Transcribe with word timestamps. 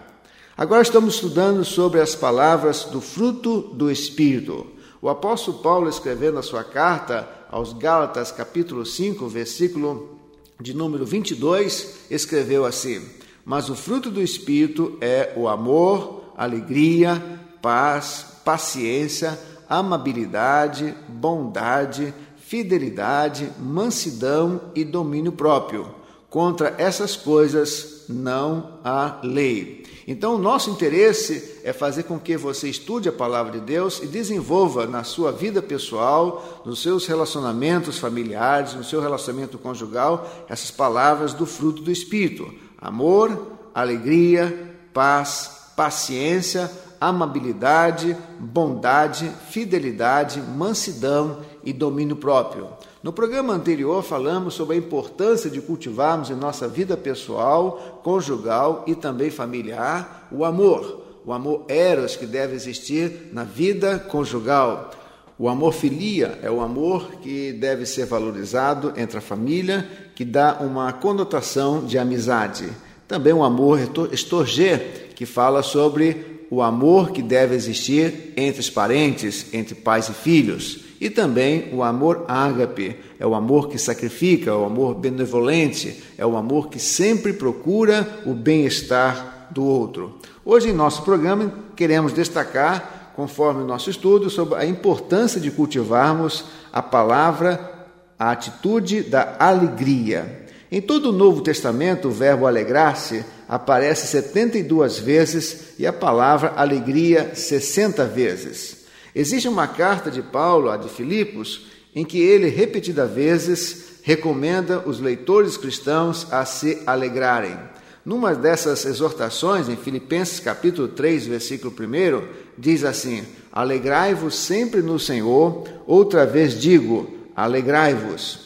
Agora 0.56 0.82
estamos 0.82 1.16
estudando 1.16 1.64
sobre 1.64 2.00
as 2.00 2.14
palavras 2.14 2.84
do 2.84 3.00
fruto 3.00 3.60
do 3.60 3.90
Espírito. 3.90 4.64
O 5.02 5.08
apóstolo 5.08 5.58
Paulo, 5.58 5.88
escrevendo 5.88 6.38
a 6.38 6.44
sua 6.44 6.62
carta 6.62 7.28
aos 7.50 7.72
Gálatas, 7.72 8.30
capítulo 8.30 8.86
5, 8.86 9.26
versículo 9.26 10.16
de 10.60 10.72
número 10.72 11.04
22, 11.04 12.06
escreveu 12.08 12.64
assim: 12.64 13.04
Mas 13.44 13.68
o 13.68 13.74
fruto 13.74 14.12
do 14.12 14.22
Espírito 14.22 14.96
é 15.00 15.32
o 15.36 15.48
amor, 15.48 16.32
alegria, 16.36 17.20
paz, 17.60 18.24
paciência, 18.44 19.36
amabilidade, 19.68 20.94
bondade, 21.08 22.14
fidelidade, 22.36 23.50
mansidão 23.58 24.70
e 24.72 24.84
domínio 24.84 25.32
próprio. 25.32 26.03
Contra 26.34 26.74
essas 26.78 27.14
coisas 27.14 28.06
não 28.08 28.80
há 28.82 29.20
lei. 29.22 29.84
Então, 30.04 30.34
o 30.34 30.38
nosso 30.38 30.68
interesse 30.68 31.60
é 31.62 31.72
fazer 31.72 32.02
com 32.02 32.18
que 32.18 32.36
você 32.36 32.68
estude 32.68 33.08
a 33.08 33.12
palavra 33.12 33.52
de 33.52 33.60
Deus 33.60 34.02
e 34.02 34.08
desenvolva 34.08 34.84
na 34.84 35.04
sua 35.04 35.30
vida 35.30 35.62
pessoal, 35.62 36.60
nos 36.66 36.82
seus 36.82 37.06
relacionamentos 37.06 38.00
familiares, 38.00 38.74
no 38.74 38.82
seu 38.82 39.00
relacionamento 39.00 39.58
conjugal, 39.58 40.28
essas 40.48 40.72
palavras 40.72 41.32
do 41.32 41.46
fruto 41.46 41.82
do 41.82 41.92
Espírito: 41.92 42.52
amor, 42.80 43.52
alegria, 43.72 44.76
paz, 44.92 45.70
paciência, 45.76 46.68
amabilidade, 47.00 48.16
bondade, 48.40 49.30
fidelidade, 49.50 50.40
mansidão 50.40 51.42
e 51.62 51.72
domínio 51.72 52.16
próprio. 52.16 52.70
No 53.04 53.12
programa 53.12 53.52
anterior 53.52 54.02
falamos 54.02 54.54
sobre 54.54 54.76
a 54.76 54.78
importância 54.78 55.50
de 55.50 55.60
cultivarmos 55.60 56.30
em 56.30 56.34
nossa 56.34 56.66
vida 56.66 56.96
pessoal, 56.96 58.00
conjugal 58.02 58.82
e 58.86 58.94
também 58.94 59.28
familiar 59.28 60.26
o 60.32 60.42
amor, 60.42 61.02
o 61.22 61.30
amor 61.30 61.66
eros 61.68 62.16
que 62.16 62.24
deve 62.24 62.54
existir 62.54 63.28
na 63.30 63.44
vida 63.44 63.98
conjugal. 63.98 64.90
O 65.38 65.50
amor 65.50 65.74
filia 65.74 66.38
é 66.40 66.50
o 66.50 66.62
amor 66.62 67.16
que 67.16 67.52
deve 67.52 67.84
ser 67.84 68.06
valorizado 68.06 68.94
entre 68.96 69.18
a 69.18 69.20
família, 69.20 69.86
que 70.14 70.24
dá 70.24 70.56
uma 70.62 70.90
conotação 70.90 71.84
de 71.84 71.98
amizade. 71.98 72.70
Também 73.06 73.34
o 73.34 73.44
amor 73.44 73.80
estorgê, 74.12 74.78
que 75.14 75.26
fala 75.26 75.62
sobre 75.62 76.46
o 76.50 76.62
amor 76.62 77.10
que 77.10 77.20
deve 77.20 77.54
existir 77.54 78.32
entre 78.34 78.62
os 78.62 78.70
parentes, 78.70 79.52
entre 79.52 79.74
pais 79.74 80.08
e 80.08 80.14
filhos. 80.14 80.83
E 81.00 81.10
também 81.10 81.68
o 81.72 81.82
amor 81.82 82.24
ágape, 82.28 82.96
é 83.18 83.26
o 83.26 83.34
amor 83.34 83.68
que 83.68 83.78
sacrifica, 83.78 84.50
é 84.50 84.54
o 84.54 84.64
amor 84.64 84.94
benevolente, 84.94 86.02
é 86.16 86.24
o 86.24 86.36
amor 86.36 86.68
que 86.68 86.78
sempre 86.78 87.32
procura 87.32 88.20
o 88.24 88.32
bem-estar 88.32 89.48
do 89.50 89.64
outro. 89.64 90.18
Hoje, 90.44 90.68
em 90.68 90.72
nosso 90.72 91.02
programa, 91.02 91.52
queremos 91.74 92.12
destacar, 92.12 93.12
conforme 93.16 93.62
o 93.62 93.66
nosso 93.66 93.90
estudo, 93.90 94.30
sobre 94.30 94.56
a 94.56 94.64
importância 94.64 95.40
de 95.40 95.50
cultivarmos 95.50 96.44
a 96.72 96.82
palavra, 96.82 97.88
a 98.18 98.30
atitude 98.30 99.02
da 99.02 99.36
alegria. 99.38 100.46
Em 100.70 100.80
todo 100.80 101.10
o 101.10 101.12
Novo 101.12 101.40
Testamento, 101.40 102.08
o 102.08 102.10
verbo 102.10 102.46
alegrar-se 102.46 103.24
aparece 103.48 104.06
72 104.08 104.98
vezes 104.98 105.74
e 105.78 105.86
a 105.86 105.92
palavra 105.92 106.54
alegria 106.56 107.32
60 107.34 108.04
vezes. 108.06 108.83
Existe 109.14 109.46
uma 109.46 109.68
carta 109.68 110.10
de 110.10 110.20
Paulo, 110.20 110.70
a 110.70 110.76
de 110.76 110.88
Filipos, 110.88 111.66
em 111.94 112.04
que 112.04 112.18
ele 112.18 112.48
repetidas 112.48 113.10
vezes 113.10 114.00
recomenda 114.02 114.82
os 114.86 114.98
leitores 114.98 115.56
cristãos 115.56 116.26
a 116.32 116.44
se 116.44 116.82
alegrarem. 116.84 117.56
Numa 118.04 118.34
dessas 118.34 118.84
exortações, 118.84 119.68
em 119.68 119.76
Filipenses 119.76 120.40
capítulo 120.40 120.88
3, 120.88 121.26
versículo 121.26 121.72
1, 121.72 122.28
diz 122.58 122.84
assim: 122.84 123.24
Alegrai-vos 123.50 124.34
sempre 124.34 124.82
no 124.82 124.98
Senhor, 124.98 125.66
outra 125.86 126.26
vez 126.26 126.60
digo, 126.60 127.08
alegrai-vos. 127.34 128.40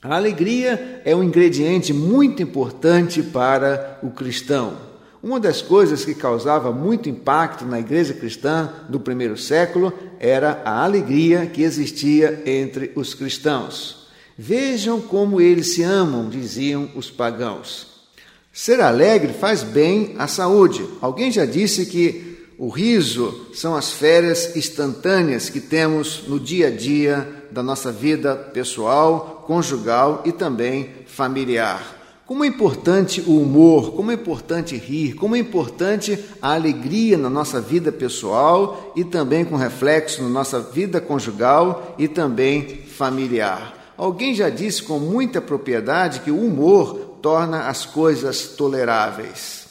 A 0.00 0.16
alegria 0.16 1.02
é 1.04 1.14
um 1.14 1.22
ingrediente 1.22 1.92
muito 1.92 2.42
importante 2.42 3.22
para 3.22 3.98
o 4.02 4.10
cristão. 4.10 4.93
Uma 5.24 5.40
das 5.40 5.62
coisas 5.62 6.04
que 6.04 6.14
causava 6.14 6.70
muito 6.70 7.08
impacto 7.08 7.64
na 7.64 7.80
igreja 7.80 8.12
cristã 8.12 8.70
do 8.90 9.00
primeiro 9.00 9.38
século 9.38 9.90
era 10.20 10.60
a 10.66 10.84
alegria 10.84 11.46
que 11.46 11.62
existia 11.62 12.42
entre 12.44 12.92
os 12.94 13.14
cristãos. 13.14 14.06
Vejam 14.36 15.00
como 15.00 15.40
eles 15.40 15.72
se 15.72 15.82
amam, 15.82 16.28
diziam 16.28 16.90
os 16.94 17.10
pagãos. 17.10 17.86
Ser 18.52 18.82
alegre 18.82 19.32
faz 19.32 19.62
bem 19.62 20.14
à 20.18 20.26
saúde. 20.26 20.86
Alguém 21.00 21.32
já 21.32 21.46
disse 21.46 21.86
que 21.86 22.36
o 22.58 22.68
riso 22.68 23.46
são 23.54 23.74
as 23.74 23.92
férias 23.92 24.54
instantâneas 24.54 25.48
que 25.48 25.58
temos 25.58 26.24
no 26.28 26.38
dia 26.38 26.66
a 26.66 26.70
dia 26.70 27.46
da 27.50 27.62
nossa 27.62 27.90
vida 27.90 28.36
pessoal, 28.36 29.42
conjugal 29.46 30.20
e 30.26 30.32
também 30.32 30.90
familiar. 31.06 32.03
Como 32.26 32.42
é 32.42 32.46
importante 32.46 33.20
o 33.20 33.38
humor, 33.38 33.92
como 33.92 34.10
é 34.10 34.14
importante 34.14 34.76
rir, 34.76 35.12
como 35.14 35.36
é 35.36 35.38
importante 35.38 36.18
a 36.40 36.54
alegria 36.54 37.18
na 37.18 37.28
nossa 37.28 37.60
vida 37.60 37.92
pessoal 37.92 38.92
e 38.96 39.04
também 39.04 39.44
com 39.44 39.56
reflexo 39.56 40.22
na 40.22 40.28
nossa 40.30 40.58
vida 40.58 41.02
conjugal 41.02 41.94
e 41.98 42.08
também 42.08 42.78
familiar. 42.86 43.92
Alguém 43.94 44.34
já 44.34 44.48
disse 44.48 44.82
com 44.82 44.98
muita 44.98 45.38
propriedade 45.38 46.20
que 46.20 46.30
o 46.30 46.40
humor 46.40 47.18
torna 47.20 47.68
as 47.68 47.84
coisas 47.84 48.48
toleráveis. 48.48 49.63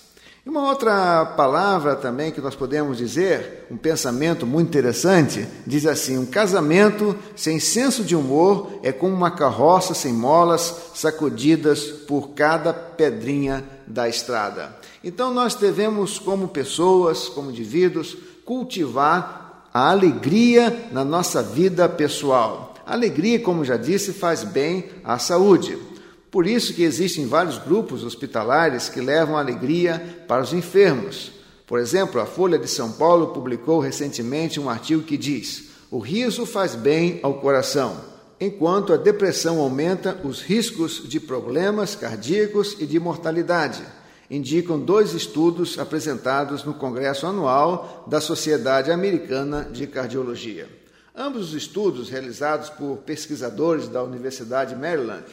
E 0.45 0.50
uma 0.50 0.68
outra 0.68 1.25
palavra 1.25 1.95
também 1.95 2.30
que 2.30 2.42
nós 2.42 2.54
podemos 2.54 2.98
dizer, 2.98 3.66
um 3.72 3.78
pensamento 3.78 4.45
muito 4.45 4.68
interessante, 4.68 5.48
diz 5.66 5.86
assim: 5.86 6.18
um 6.18 6.25
casamento 6.25 7.16
sem 7.34 7.62
senso 7.62 8.04
de 8.04 8.13
humor 8.13 8.80
é 8.84 8.92
como 8.92 9.16
uma 9.16 9.31
carroça 9.31 9.94
sem 9.94 10.12
molas 10.12 10.92
sacudidas 10.94 11.84
por 11.86 12.31
cada 12.31 12.74
pedrinha 12.74 13.63
da 13.88 14.10
estrada. 14.10 14.75
Então 15.01 15.34
nós 15.34 15.56
devemos, 15.56 16.19
como 16.19 16.50
pessoas, 16.50 17.30
como 17.30 17.50
indivíduos, 17.50 18.18
cultivar 18.44 19.69
a 19.74 19.92
alegria 19.92 20.89
na 20.92 21.06
nossa 21.06 21.42
vida 21.42 21.88
pessoal. 21.88 22.74
A 22.86 22.92
alegria, 22.92 23.39
como 23.39 23.63
já 23.63 23.78
disse, 23.78 24.12
faz 24.12 24.44
bem 24.44 24.89
à 25.06 25.18
saúde. 25.18 25.93
Por 26.33 26.47
isso 26.47 26.74
que 26.74 26.81
existem 26.81 27.27
vários 27.27 27.59
grupos 27.59 28.03
hospitalares 28.03 28.89
que 28.89 29.00
levam 29.00 29.38
alegria 29.38 30.25
para 30.27 30.41
os 30.41 30.51
enfermos. 30.51 31.31
Por 31.68 31.80
exemplo, 31.80 32.19
a 32.19 32.25
Folha 32.25 32.57
de 32.57 32.68
São 32.68 32.91
Paulo 32.91 33.27
publicou 33.27 33.80
recentemente 33.80 34.59
um 34.59 34.68
artigo 34.68 35.03
que 35.03 35.15
diz: 35.15 35.65
"O 35.91 36.00
riso 36.00 36.47
faz 36.47 36.74
bem 36.74 37.19
ao 37.21 37.35
coração, 37.35 38.01
enquanto 38.41 38.91
a 38.91 38.97
depressão 38.97 39.59
aumenta 39.59 40.19
os 40.24 40.41
riscos 40.41 41.07
de 41.07 41.19
problemas 41.19 41.94
cardíacos 41.94 42.77
e 42.79 42.88
de 42.88 43.00
mortalidade." 43.00 43.83
Indicam 44.27 44.79
dois 44.79 45.13
estudos 45.13 45.77
apresentados 45.77 46.63
no 46.63 46.74
Congresso 46.74 47.27
Anual 47.27 48.06
da 48.07 48.19
Sociedade 48.19 48.89
Americana 48.89 49.69
de 49.71 49.86
Cardiologia. 49.86 50.68
Ambos 51.15 51.50
os 51.50 51.53
estudos, 51.53 52.09
realizados 52.09 52.71
por 52.71 52.97
pesquisadores 53.06 53.88
da 53.88 54.01
Universidade 54.01 54.75
Maryland 54.75 55.25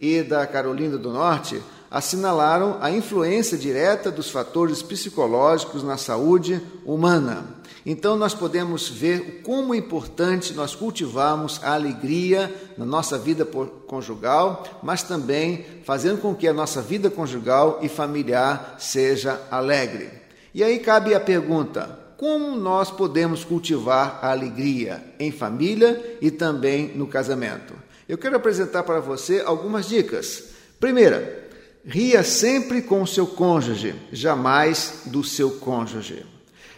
e 0.00 0.22
da 0.22 0.46
Carolina 0.46 0.96
do 0.96 1.12
Norte 1.12 1.62
assinalaram 1.90 2.78
a 2.80 2.90
influência 2.90 3.56
direta 3.56 4.10
dos 4.10 4.30
fatores 4.30 4.82
psicológicos 4.82 5.82
na 5.82 5.96
saúde 5.96 6.60
humana. 6.84 7.56
Então, 7.86 8.16
nós 8.16 8.34
podemos 8.34 8.88
ver 8.88 9.40
como 9.42 9.74
é 9.74 9.78
importante 9.78 10.52
nós 10.52 10.74
cultivarmos 10.74 11.58
a 11.62 11.72
alegria 11.72 12.54
na 12.76 12.84
nossa 12.84 13.16
vida 13.16 13.46
conjugal, 13.86 14.62
mas 14.82 15.02
também 15.02 15.64
fazendo 15.84 16.20
com 16.20 16.34
que 16.34 16.46
a 16.46 16.52
nossa 16.52 16.82
vida 16.82 17.08
conjugal 17.08 17.78
e 17.80 17.88
familiar 17.88 18.76
seja 18.78 19.40
alegre. 19.50 20.10
E 20.52 20.62
aí 20.62 20.78
cabe 20.80 21.14
a 21.14 21.20
pergunta: 21.20 21.98
como 22.18 22.56
nós 22.56 22.90
podemos 22.90 23.44
cultivar 23.44 24.18
a 24.20 24.32
alegria 24.32 25.04
em 25.20 25.30
família 25.30 26.18
e 26.20 26.32
também 26.32 26.88
no 26.96 27.06
casamento? 27.06 27.72
Eu 28.08 28.18
quero 28.18 28.34
apresentar 28.34 28.82
para 28.82 28.98
você 28.98 29.40
algumas 29.46 29.88
dicas. 29.88 30.46
Primeira, 30.80 31.48
ria 31.86 32.24
sempre 32.24 32.82
com 32.82 33.02
o 33.02 33.06
seu 33.06 33.24
cônjuge, 33.24 33.94
jamais 34.10 35.02
do 35.06 35.22
seu 35.22 35.52
cônjuge. 35.52 36.26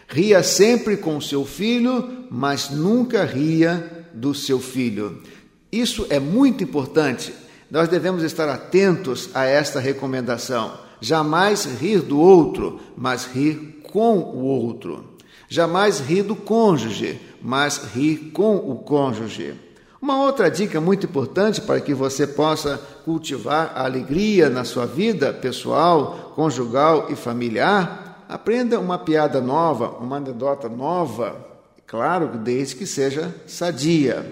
Ria 0.07 0.43
sempre 0.43 0.95
com 0.95 1.17
o 1.17 1.21
seu 1.21 1.43
filho, 1.43 2.27
mas 2.29 2.69
nunca 2.69 3.25
ria 3.25 4.05
do 4.13 4.35
seu 4.35 4.59
filho. 4.59 5.23
Isso 5.71 6.05
é 6.11 6.19
muito 6.19 6.63
importante. 6.63 7.33
Nós 7.71 7.89
devemos 7.89 8.21
estar 8.21 8.47
atentos 8.47 9.31
a 9.33 9.45
esta 9.45 9.79
recomendação. 9.79 10.77
Jamais 10.99 11.65
rir 11.65 11.99
do 11.99 12.19
outro, 12.19 12.79
mas 12.95 13.25
rir 13.25 13.81
com 13.91 14.19
o 14.19 14.43
outro. 14.43 15.10
Jamais 15.51 15.99
rir 15.99 16.23
do 16.23 16.33
cônjuge, 16.33 17.19
mas 17.41 17.91
rir 17.93 18.31
com 18.31 18.55
o 18.55 18.75
cônjuge. 18.75 19.53
Uma 20.01 20.23
outra 20.23 20.49
dica 20.49 20.79
muito 20.79 21.05
importante 21.05 21.59
para 21.59 21.81
que 21.81 21.93
você 21.93 22.25
possa 22.25 22.77
cultivar 23.03 23.73
a 23.75 23.83
alegria 23.83 24.49
na 24.49 24.63
sua 24.63 24.85
vida 24.85 25.33
pessoal, 25.33 26.31
conjugal 26.37 27.07
e 27.09 27.17
familiar, 27.17 28.25
aprenda 28.29 28.79
uma 28.79 28.97
piada 28.97 29.41
nova, 29.41 29.89
uma 29.99 30.15
anedota 30.15 30.69
nova, 30.69 31.45
claro, 31.85 32.37
desde 32.37 32.77
que 32.77 32.87
seja 32.87 33.35
sadia. 33.45 34.25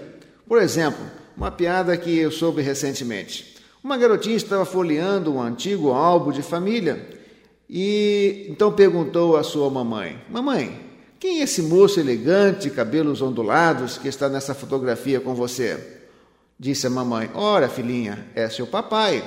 Por 0.48 0.56
exemplo, 0.56 1.04
uma 1.36 1.50
piada 1.50 1.94
que 1.98 2.18
eu 2.18 2.30
soube 2.30 2.62
recentemente. 2.62 3.56
Uma 3.84 3.98
garotinha 3.98 4.36
estava 4.36 4.64
folheando 4.64 5.34
um 5.34 5.42
antigo 5.42 5.90
álbum 5.90 6.32
de 6.32 6.40
família 6.40 7.06
e 7.68 8.46
então 8.48 8.72
perguntou 8.72 9.36
à 9.36 9.42
sua 9.42 9.68
mamãe: 9.68 10.18
Mamãe, 10.30 10.89
quem 11.20 11.40
é 11.40 11.42
esse 11.42 11.60
moço 11.60 12.00
elegante, 12.00 12.70
cabelos 12.70 13.20
ondulados, 13.20 13.98
que 13.98 14.08
está 14.08 14.26
nessa 14.26 14.54
fotografia 14.54 15.20
com 15.20 15.34
você? 15.34 15.98
Disse 16.58 16.86
a 16.86 16.90
mamãe: 16.90 17.30
Ora, 17.34 17.68
filhinha, 17.68 18.26
é 18.34 18.48
seu 18.48 18.66
papai. 18.66 19.22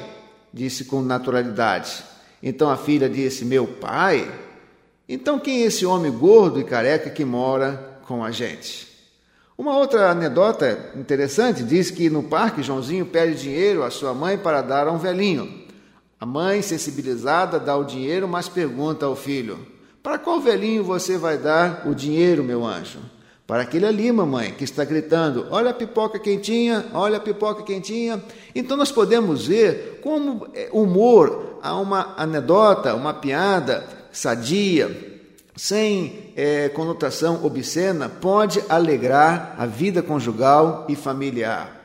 Disse 0.51 0.85
com 0.85 1.03
naturalidade. 1.03 2.03
Então 2.41 2.67
a 2.71 2.77
filha 2.77 3.07
disse: 3.07 3.45
Meu 3.45 3.67
pai? 3.67 4.27
Então 5.07 5.37
quem 5.37 5.61
é 5.61 5.65
esse 5.67 5.85
homem 5.85 6.11
gordo 6.11 6.59
e 6.59 6.63
careca 6.63 7.11
que 7.11 7.23
mora 7.23 7.99
com 8.07 8.23
a 8.23 8.31
gente? 8.31 8.87
Uma 9.55 9.77
outra 9.77 10.09
anedota 10.09 10.93
interessante 10.95 11.63
diz 11.63 11.91
que 11.91 12.09
no 12.09 12.23
parque 12.23 12.63
Joãozinho 12.63 13.05
pede 13.05 13.39
dinheiro 13.39 13.83
à 13.83 13.91
sua 13.91 14.15
mãe 14.15 14.35
para 14.35 14.63
dar 14.63 14.87
a 14.87 14.91
um 14.91 14.97
velhinho. 14.97 15.61
A 16.19 16.25
mãe, 16.25 16.63
sensibilizada, 16.63 17.59
dá 17.59 17.77
o 17.77 17.83
dinheiro, 17.83 18.27
mas 18.27 18.49
pergunta 18.49 19.05
ao 19.05 19.15
filho: 19.15 19.59
para 20.03 20.19
qual 20.19 20.41
velhinho 20.41 20.83
você 20.83 21.17
vai 21.17 21.37
dar 21.37 21.87
o 21.87 21.95
dinheiro, 21.95 22.43
meu 22.43 22.65
anjo? 22.65 22.99
Para 23.47 23.63
aquele 23.63 23.85
ali, 23.85 24.11
mamãe, 24.11 24.51
que 24.51 24.65
está 24.65 24.83
gritando: 24.83 25.47
Olha 25.49 25.71
a 25.71 25.73
pipoca 25.73 26.19
quentinha, 26.19 26.85
olha 26.93 27.17
a 27.17 27.21
pipoca 27.21 27.63
quentinha. 27.63 28.21
Então 28.53 28.75
nós 28.75 28.91
podemos 28.91 29.47
ver 29.47 30.01
como 30.03 30.47
é, 30.53 30.69
humor, 30.73 31.59
há 31.61 31.77
uma 31.77 32.15
anedota, 32.17 32.93
uma 32.95 33.13
piada 33.13 33.85
sadia, 34.11 35.21
sem 35.55 36.31
é, 36.35 36.67
conotação 36.69 37.45
obscena, 37.45 38.09
pode 38.09 38.61
alegrar 38.67 39.55
a 39.57 39.65
vida 39.65 40.01
conjugal 40.01 40.85
e 40.89 40.95
familiar. 40.95 41.81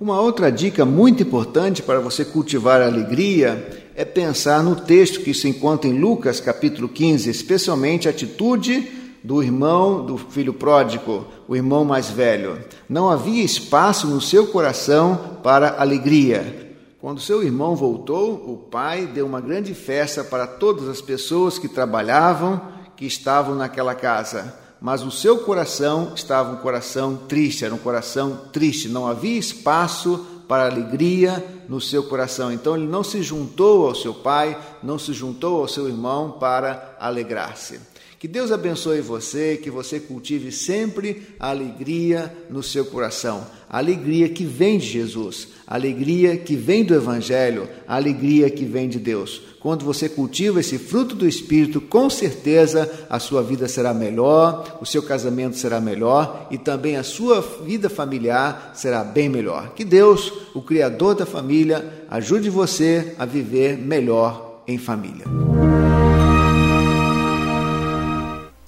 Uma 0.00 0.20
outra 0.20 0.50
dica 0.50 0.84
muito 0.84 1.22
importante 1.22 1.82
para 1.82 2.00
você 2.00 2.24
cultivar 2.24 2.80
a 2.80 2.86
alegria 2.86 3.79
é 4.00 4.04
pensar 4.06 4.62
no 4.62 4.74
texto 4.74 5.20
que 5.20 5.34
se 5.34 5.46
encontra 5.46 5.86
em 5.86 5.98
Lucas 5.98 6.40
capítulo 6.40 6.88
15, 6.88 7.28
especialmente 7.28 8.08
a 8.08 8.10
atitude 8.10 8.90
do 9.22 9.42
irmão 9.42 10.06
do 10.06 10.16
filho 10.16 10.54
pródigo, 10.54 11.26
o 11.46 11.54
irmão 11.54 11.84
mais 11.84 12.08
velho. 12.08 12.58
Não 12.88 13.10
havia 13.10 13.44
espaço 13.44 14.06
no 14.06 14.18
seu 14.18 14.46
coração 14.46 15.36
para 15.42 15.78
alegria. 15.78 16.72
Quando 16.98 17.20
seu 17.20 17.42
irmão 17.42 17.76
voltou, 17.76 18.32
o 18.50 18.56
pai 18.56 19.04
deu 19.06 19.26
uma 19.26 19.38
grande 19.38 19.74
festa 19.74 20.24
para 20.24 20.46
todas 20.46 20.88
as 20.88 21.02
pessoas 21.02 21.58
que 21.58 21.68
trabalhavam, 21.68 22.58
que 22.96 23.04
estavam 23.04 23.54
naquela 23.54 23.94
casa. 23.94 24.54
Mas 24.80 25.02
o 25.02 25.10
seu 25.10 25.40
coração 25.40 26.12
estava 26.16 26.54
um 26.54 26.62
coração 26.62 27.18
triste, 27.28 27.66
era 27.66 27.74
um 27.74 27.78
coração 27.78 28.44
triste, 28.50 28.88
não 28.88 29.06
havia 29.06 29.38
espaço 29.38 30.29
para 30.50 30.66
alegria 30.66 31.44
no 31.68 31.80
seu 31.80 32.02
coração. 32.02 32.52
Então 32.52 32.76
ele 32.76 32.88
não 32.88 33.04
se 33.04 33.22
juntou 33.22 33.86
ao 33.86 33.94
seu 33.94 34.12
pai, 34.12 34.58
não 34.82 34.98
se 34.98 35.12
juntou 35.12 35.60
ao 35.60 35.68
seu 35.68 35.86
irmão 35.86 36.32
para 36.40 36.96
alegrar-se. 36.98 37.78
Que 38.20 38.28
Deus 38.28 38.52
abençoe 38.52 39.00
você, 39.00 39.56
que 39.56 39.70
você 39.70 39.98
cultive 39.98 40.52
sempre 40.52 41.22
a 41.40 41.48
alegria 41.48 42.30
no 42.50 42.62
seu 42.62 42.84
coração, 42.84 43.46
a 43.66 43.78
alegria 43.78 44.28
que 44.28 44.44
vem 44.44 44.76
de 44.76 44.84
Jesus, 44.84 45.48
a 45.66 45.74
alegria 45.74 46.36
que 46.36 46.54
vem 46.54 46.84
do 46.84 46.94
Evangelho, 46.94 47.66
a 47.88 47.96
alegria 47.96 48.50
que 48.50 48.66
vem 48.66 48.90
de 48.90 48.98
Deus. 48.98 49.40
Quando 49.58 49.86
você 49.86 50.06
cultiva 50.06 50.60
esse 50.60 50.76
fruto 50.76 51.14
do 51.14 51.26
Espírito, 51.26 51.80
com 51.80 52.10
certeza 52.10 53.06
a 53.08 53.18
sua 53.18 53.42
vida 53.42 53.66
será 53.66 53.94
melhor, 53.94 54.76
o 54.82 54.84
seu 54.84 55.02
casamento 55.02 55.56
será 55.56 55.80
melhor 55.80 56.46
e 56.50 56.58
também 56.58 56.98
a 56.98 57.02
sua 57.02 57.40
vida 57.40 57.88
familiar 57.88 58.72
será 58.74 59.02
bem 59.02 59.30
melhor. 59.30 59.72
Que 59.72 59.82
Deus, 59.82 60.30
o 60.54 60.60
Criador 60.60 61.14
da 61.14 61.24
família, 61.24 62.04
ajude 62.10 62.50
você 62.50 63.14
a 63.18 63.24
viver 63.24 63.78
melhor 63.78 64.62
em 64.68 64.76
família. 64.76 65.24